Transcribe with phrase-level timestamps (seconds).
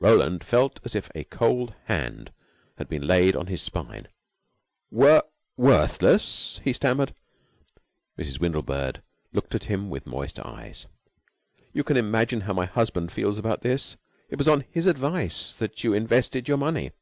[0.00, 2.32] Roland felt as if a cold hand
[2.78, 4.08] had been laid on his spine.
[4.90, 5.22] "Wor
[5.58, 7.14] worthless!" he stammered.
[8.18, 8.40] Mrs.
[8.40, 9.02] Windlebird
[9.34, 10.86] looked at him with moist eyes.
[11.74, 13.98] "You can imagine how my husband feels about this.
[14.30, 16.92] It was on his advice that you invested your money.